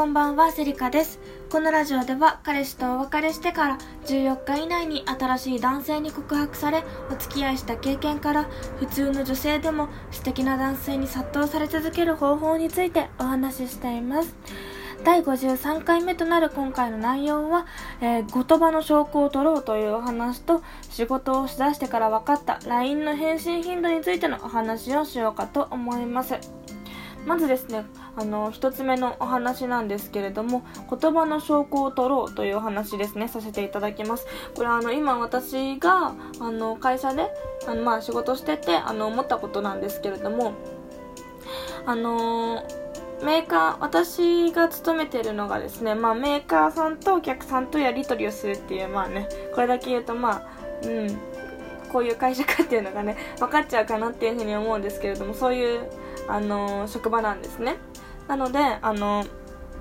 [0.00, 1.20] こんばんは、セリカです。
[1.50, 8.44] このラジオでは彼氏とお別れしてから14日以内に新しい男性に告白されお付き合いした経験から
[8.78, 14.34] 普通の女性でも素敵な男性に殺到され続ける方法についてお話ししています。
[15.04, 17.66] 第53回目となる今回の内容は、
[18.00, 26.36] えー言葉の証拠を取ろうというお話と仕事をしだしてから分かった LINE の返信頻度についてのお話をしようかと思います。
[27.26, 27.84] まずですね、
[28.16, 34.26] あの、一つ目のお話なんですけれども、言葉の証拠を取ろうというお話ですね、させていただきます。
[34.54, 37.30] これはあの、今私が、あの、会社で、
[37.66, 40.52] あの、まあ、仕事してて、あの、思ったことなんですけれども、
[41.86, 42.62] あの
[43.22, 51.18] メーカー、私が勤めてるのがですね、まあ、メーカーさんとお客さんとやり取りをするっていう、まあね、これだけ言うと、まあ、うん、
[51.92, 55.90] こういう会社かっていうのがね、分かっちゃうかなっていうふうに思うんですけれども、そういう、
[56.28, 57.76] あの職場なんですね。
[58.28, 59.24] なので、あの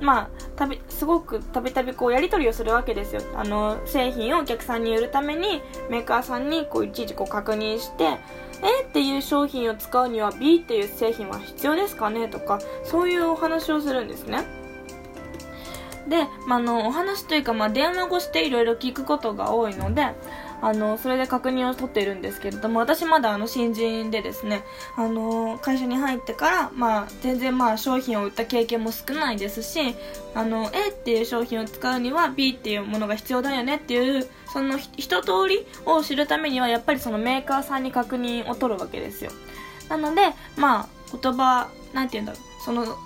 [0.00, 3.22] まあ、たび、すごくたびたびこうやり取りをするわけですよ。
[3.34, 8.18] あの、製品をお客さんに売るために、メーカーさんにこういちいちこう確認して、
[8.62, 12.28] A っていう商品を使うには B っていう製品は必要ですかね？
[12.28, 14.44] とか、そういうお話をするんですね。
[16.08, 20.14] で、まあ、の、お話というか、まあ、電話越していろいろ聞くことが多いので、
[20.62, 24.62] あの、それで確認を取っているんですけれども、私まだあの、新人でですね、
[24.96, 29.94] あの、会社に入ってから、まあ、全然まあ、商品を売った経験も少ないですし、
[30.34, 39.30] あの、A っていう商品を使うには B っていうものが必要だよねっていう、その一通りを知るためには、やっぱりそのメーカーさんに確認を取るわけですよ。
[39.88, 40.88] なので、まあ、
[41.20, 42.96] 言葉、なんて言うんだろう、その、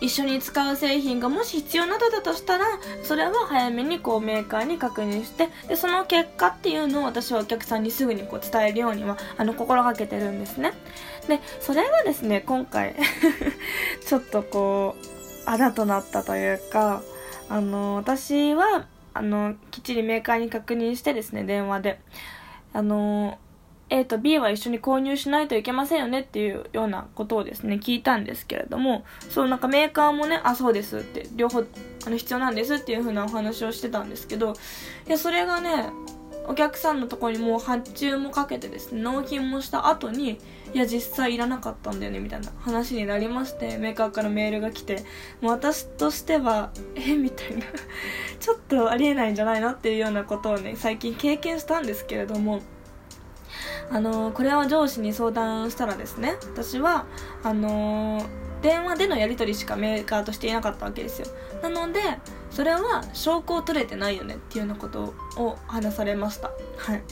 [0.00, 2.66] 一緒に使う製品がもし必要などだとしたら
[3.02, 10.72] それは早めにこうメーカーに確認してでその結果っていうのを私はお客さんにすぐにこう伝えるようにはあの心がけてるんですね。
[11.28, 12.94] でそれがですね今回
[14.06, 14.96] ちょっとこ
[15.46, 17.02] うあだとなったというか
[17.48, 22.00] あの私はあのきっちりメーカーに確認してですね電話で。
[22.72, 23.38] あの
[23.88, 31.64] A と B は一緒に購入しないといけませんよねっていうようなことをですね、聞いたんですけれども、そうなんかメーカーもね、あ、そうですって、両方、
[32.06, 34.54] あの、必要なんですっていう風なお話をしてたんですけど、
[35.06, 35.90] いや、それがね、
[36.48, 40.38] お客さんのとこにもう発注もかけてですね、納品もした後に、
[40.74, 45.04] いや、実際いらなかったんだよね、みたいな話になりまして、メーカーからメールが来て、
[45.40, 47.62] もう私としては、え、みたいな、
[48.40, 52.60] ちょっとありえないんじゃないのっていうようなことをね、最近経験したんですけれども、
[53.90, 57.06] あのこれを上司に相談したらですね私は
[57.42, 58.24] あの
[58.62, 61.28] 電話でのやり取りしかメーカーとしていなかったわけですよ。
[61.62, 62.00] なので
[62.50, 66.50] それは証拠を取れてないよねっていうようなことを話されました。
[66.76, 67.02] はい。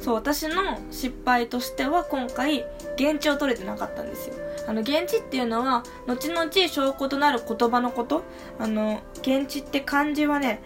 [0.00, 2.66] そう私の失敗としては今回
[2.96, 4.34] 現地を取れてなかったんですよ。
[4.66, 8.22] あの現地っていうのは後々証拠となる言葉のこと。
[8.58, 10.60] あの現地って漢字はね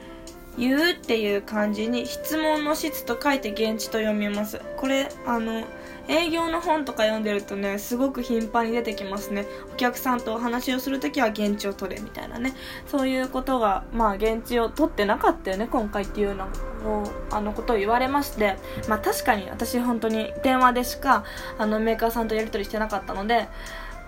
[0.61, 4.61] 言うっていう漢字に質問の質と書いて現地と読みます。
[4.77, 5.65] これあの
[6.07, 9.47] 営業の本とか読んでるとねすごく頻繁に出てきますね。
[9.73, 12.53] お客さんとお話をするときは現地を取れみたいなね。
[12.87, 16.45] そういうことがまあ現地を取ってなかったよね今回っていうの
[16.85, 18.57] をあのことを言われまして。
[18.87, 21.25] まあ確かに私本当に電話でしか
[21.57, 23.49] あのメーカーさんとやり取りしてなかったので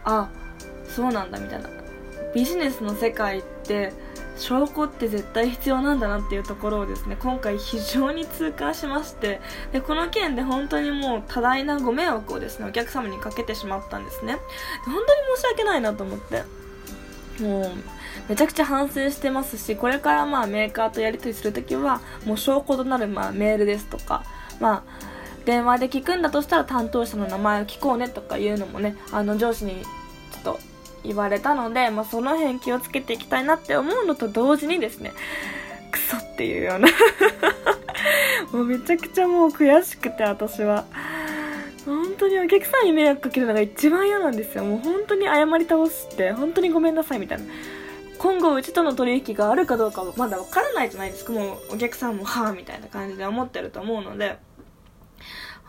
[0.04, 0.28] あ
[0.84, 1.70] そうなんだみたいな。
[2.34, 3.92] ビジネスの世界って
[4.42, 9.40] 証拠って絶対必要なんだなっていうところをですね今回非常に痛感しまして
[9.72, 14.36] でこの件で本当にもう多大なご迷惑をですねお客様にかけてしまったんですね。
[14.84, 15.04] 本当に
[15.36, 16.42] 申し訳ないなと思って
[17.40, 17.70] もう
[18.28, 24.24] めちゃくちゃ反省してますしこれからまあメーカーとやり取りするときはもう証拠となるまあメールですとか
[24.60, 25.12] まあ
[25.44, 29.82] 電話で聞くんだとしたら担当者の名前を聞こうねとかいうのもねあの上司に
[31.04, 35.12] 言われたので、まあ、その辺気をつけていきたいなって思うのと同時にですね
[35.90, 36.88] クソっていうような。
[38.52, 40.84] もうめちゃくちゃもう悔しくて私は。
[41.84, 44.64] 本当にお客さんに迷惑かけるのが一番嫌なんですよ。
[44.64, 47.44] もう本当に謝り倒して本当にごめんなさいみたいな。
[48.18, 51.32] 今後うちとの取引があるかどうかはまだわからないじゃないですか。
[51.32, 54.38] もうお客さんもはあみたいな感じで思ってると思うので。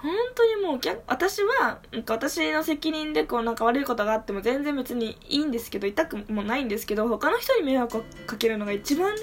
[0.04, 9.16] 本当にもう私はなんか私の責任でこうなんか悪いことがあっても全然別にいいんですけど痛くもないんですけど他の人に迷惑をかけるのが一番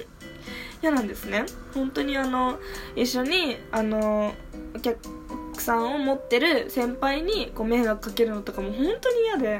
[0.81, 1.45] 嫌なんですね。
[1.75, 2.57] 本当にあの
[2.95, 4.33] 一緒にあの
[4.75, 4.99] お客
[5.53, 9.59] さんを持ってる先輩にこう迷惑かけるのとかも本当に嫌で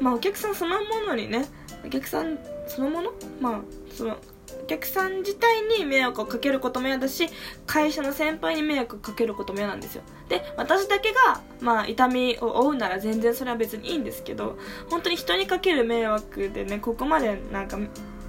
[0.00, 1.46] まあお客さんそのものにね
[1.86, 3.12] お客さんそのもの？
[3.40, 3.60] まあ
[3.94, 4.18] その
[4.62, 7.28] お客さん自体に迷惑をかけることも嫌だし
[7.66, 10.02] 会社の先輩に迷惑をかけることも嫌なんですよ。
[10.28, 14.58] で私だけが、まあ、痛みを負うなら全然それは別にいいんですけど
[14.90, 17.80] 本当に人にかける迷惑でねここまでなんかう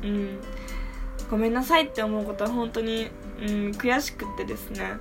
[0.07, 0.39] ん
[1.29, 3.07] ごめんなさいって思うことは本当に、
[3.39, 4.93] うん、悔しくってですね。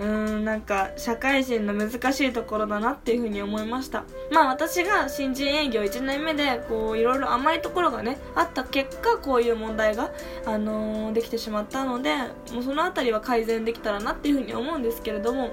[0.00, 4.04] うんなんか社会人の難しいところだなっていうふうに思いました。
[4.32, 10.10] まあ私が新人営業1年目でこういろいろ甘いところがねあった結果こういう問題が、
[10.46, 12.16] あのー、できてしまったので
[12.50, 15.50] もうその辺りは改善できたらなっていうふうに思うんですけれども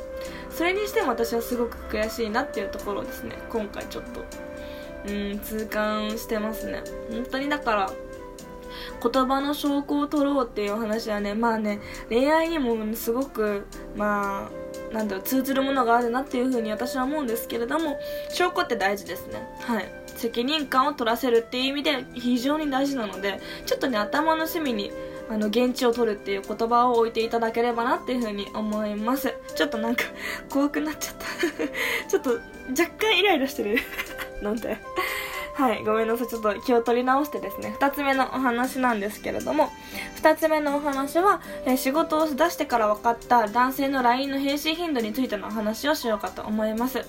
[0.50, 4.48] それにしても私はすごく悔しいなっていうところですね今回ちょっと。
[5.08, 6.82] うん痛感してますね。
[7.10, 7.92] 本当にだから
[9.02, 11.80] 言葉の証拠を取ろうっていう話はねまあね
[12.10, 14.50] 恋愛にもすごくま
[14.92, 18.00] あなんだろう通ずるものがあるなっていうふうに私は思うんですけれども
[18.30, 19.48] 証拠って大事ですね。
[19.62, 19.92] はい。
[20.08, 24.92] 責任感を取らせるっていう意味で非常に大事なのでちょっとね頭の隅に
[25.30, 29.34] あの現地を取るっていう言葉を置いていただければなっていうふうに思います。
[29.56, 30.04] ちょっとなんか
[30.50, 31.26] 怖くなっちゃった。
[32.10, 32.32] ちょっと
[32.70, 33.78] 若干イライラしてる。
[34.42, 34.78] なんで。
[35.58, 36.28] はい、ごめんなさい。
[36.28, 39.72] ちょっと気を取り直してですね、二つ目のお話なんですけれども、
[40.16, 47.04] 二つ目のお話は、えー、仕事を出してから分かった男性の LINE の返信頻度についてのお話をしようかと思います。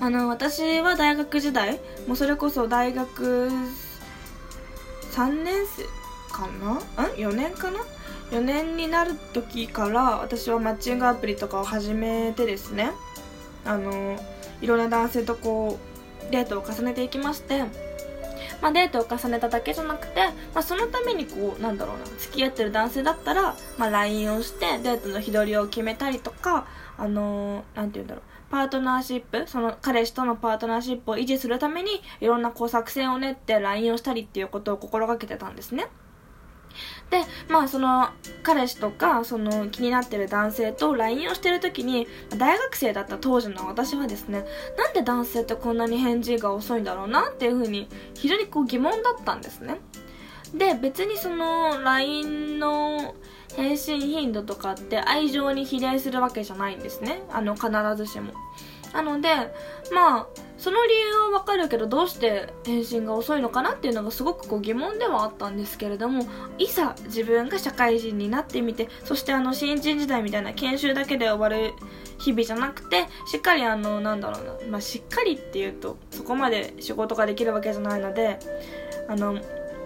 [0.00, 3.48] あの、私は大学時代、もうそれこそ大学
[5.12, 5.84] 3年生
[6.34, 6.72] かな？
[6.74, 7.78] ん ?4 年かな
[8.32, 12.90] ？4年になる時から私はマッチングアプリとかを始めてですね
[13.64, 14.18] あの
[14.60, 15.95] いろんな男性とこう
[16.30, 17.64] デートを重ねていきまして、
[18.60, 26.66] まあ、デートを重ねただけじゃなくて、まあ、そのためにこうなんだろうな付き合ってる男性だったら、まあ、LINE をしてデートの日取りを決めたりとか
[26.98, 31.90] あのー、なんて言うんだろうパートナーシップその彼氏とのパートナーシップを維持するために
[32.20, 35.88] いろんなこう作戦を練って LINE をしたりっていうことを心がけてたんですね。
[37.10, 38.10] で、まあその
[38.42, 42.06] 彼氏とかその気になってる男性と LINE をしてる時に
[42.36, 44.44] 大学生だった当時の私はですね
[44.76, 49.80] なんで男性ってこんなに返事が遅いんだろうなっていうふうに非常にこう疑問だったんですね。
[50.54, 53.14] で別にその LINE の
[53.56, 57.22] 返信頻度とかって愛情に比例するわけじゃないんですね。
[57.30, 58.32] あの必ずしも。
[58.96, 59.28] なので
[59.92, 60.26] まあ
[60.58, 66.26] その理由はわかるけどどうして返信が遅いのかなっていうのがすごくこう疑問ではあったんですけれども
[66.58, 71.74] いざ自分が社会人になってみてそしてあの新人時代みたいな研修だけで終わる
[72.18, 78.38] 日々じゃなくてしっかりあのなんだろうな、まあ、しっかりっていうとそこまで仕事ができるわけじゃないので
[79.08, 79.32] あの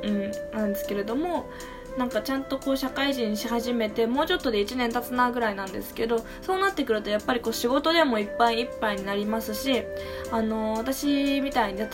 [0.03, 1.51] うんなんですけれども
[1.99, 9.83] なんかちゃんとこう社会人し始めてもうちょっとで1年経つなぐらいなんですけどそうなってくるとやっぱりこう仕事でもいっぱいいっぱいになりますし
[10.31, 11.87] あの私みたいに例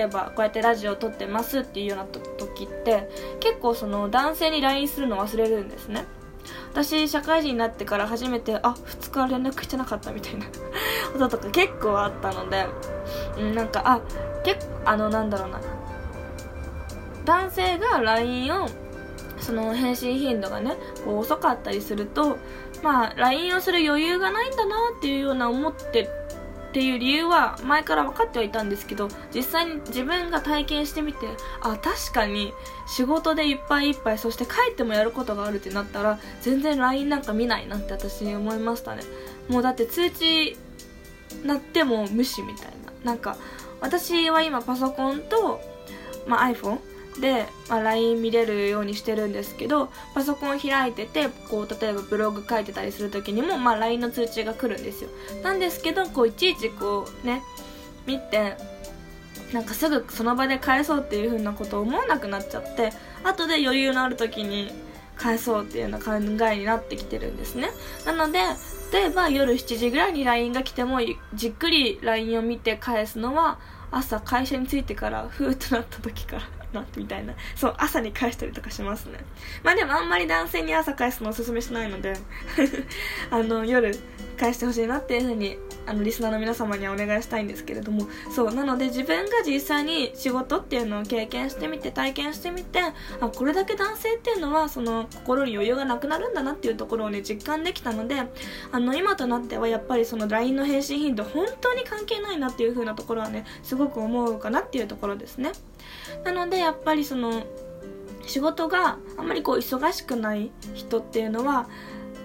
[0.00, 3.08] えばこうやってラジオを撮ってますっていうような時って
[3.40, 6.04] 結構その男性に LINE するの忘れるんですね。
[6.72, 10.46] 私社会人になってから初めてあ2日連絡してなかったみたいな
[11.12, 12.66] こととか結構あったので、
[13.36, 14.00] うん、なんかあ
[14.44, 15.60] 結構あのなんだろうな。
[17.24, 18.68] 男性が LINE を
[19.40, 22.38] その返信頻度がねこう遅かったりすると
[22.82, 26.08] まあ LINE をする余裕がないんだなっていうような思って
[26.68, 31.26] っていう理由は前から分かってはいたんですけど実際に自分が体験してみて
[31.62, 32.52] あ確かに
[32.86, 39.02] 仕事でいっぱいいっぱいそして帰ってもやることがあるってなったら全然 LINE なんか見ないなって私思いましたね。
[39.48, 40.56] もうだって通知
[41.42, 42.92] 鳴っても無視みたいな。
[43.02, 43.36] なんか
[43.80, 45.60] 私は今パソコンと、
[46.26, 46.78] まあ、iPhone
[47.20, 55.10] で、まあ、LINE 見れるようにしてるんですけどパソコン開いててこう例えばブログ書いてたりする時にも、まあ、LINE の通知が来るんですよ。
[55.42, 57.42] なんですけどこういちいちこうね
[58.06, 58.56] 見て
[59.52, 62.92] なんかすぐその場で返そうっていう風なことを思わなくなっちゃって
[63.24, 64.70] 後で余裕のある時に
[65.16, 66.12] 返そうっていうような考
[66.46, 67.70] えになってきてるんですね。
[68.06, 68.38] なので
[68.92, 71.00] 例えば夜7時ぐらいに LINE が来ても
[71.34, 73.58] じっくり LINE を見て返すのは
[73.90, 77.34] 朝会社に着いてからふーっとなった時からなみたいな。
[77.54, 79.18] そう朝に返したりとかしますね。
[79.62, 82.14] まあでもあんまり男性に朝返すのおすすめしないので
[83.30, 83.98] あの夜
[84.38, 88.06] 返してほしいなっていうふうにあのリスナーの皆様にはお願いしたいんですけれども。
[88.34, 92.80] そうなので自分が実際に仕事っていうのを経験してみて体験してみて
[93.20, 98.22] あこれだけ男性っていうのはその心に余裕がなくなるんだなっていうところをね実感できたので
[98.72, 105.52] あの今となってはやっぱりその LINE の返信頻度本当に関係ないなっていう風なところはねすごく思うかなっていうところですね。
[106.24, 107.44] なのでやっぱりその
[108.26, 111.68] 仕事があんまりこう忙しくない人っていうのは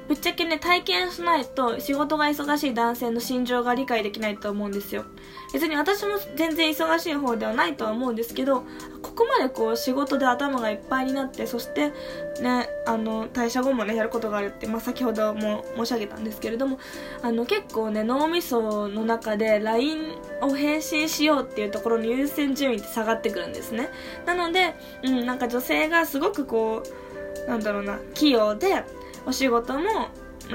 [0.07, 5.05] ぶっちゃけね体験しないと仕事が忙しい男性の心情が理解できないと思うんですよ。
[5.53, 8.63] 別に私も全然忙しい方ではないとは思うんですけど
[9.03, 11.91] ここまでこう仕事で頭がいっぱいになってそして
[12.41, 16.79] ねあの退社後もねやることがあるって、まあ、先ほども申し上げたんですけれども
[17.21, 23.89] あの結構ね脳みその中で LINE を返信しようっていうところの優先順位って下がってくるんですね。
[24.25, 26.81] なので、うん、なんか女性がすごくこ
[27.45, 28.83] うなんだろうな器用で
[29.25, 30.09] お仕事も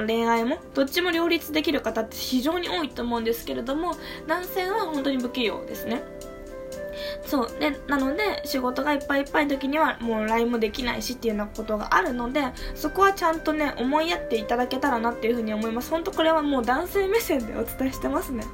[0.06, 3.96] 恋愛もどっちも両立できる方って非常に多いと思うんですけれども
[4.26, 6.02] 男性は本当に不器用ですね。
[7.26, 7.50] そう。
[7.58, 12.42] でなので仕事がいっぱいいっぱいの時にはもう LINE もできないしっていうようなことがあるので
[12.74, 15.90] そこはちゃんとね思いやっていただけたらなっていうふうに思います。
[15.90, 18.44] 本当これはもう男性目線でお伝えしてますね。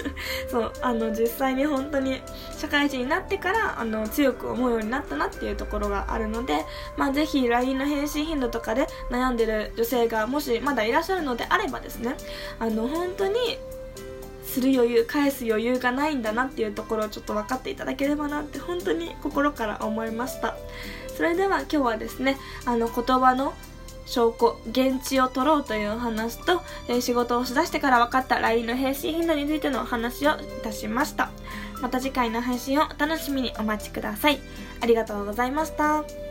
[0.50, 0.72] そう。
[0.82, 2.20] あの実際に本当に
[2.56, 6.64] 社会人になってからあの強く思うようになったなっていうところがあるので
[6.96, 12.16] まあぜひ LINE の返信頻度とかで悩んでる女性がもしまだいらっしゃるのであればですね
[12.58, 13.58] あの本当に
[14.54, 20.56] する余裕返す余裕がないんだなっていうところをちょっと分かっていただければなって本当に心から思いました
[21.16, 23.54] それでは今日はですねあの言葉の
[24.06, 26.62] 証拠、現地を取ろうというお話と、
[27.00, 31.30] 仕事をしだしてから分かった LINE の返信頻度についてのお話をいたしました。
[31.80, 34.40] また次回の配信をお楽しみにお待ちください。
[34.82, 36.23] ありがとうございました。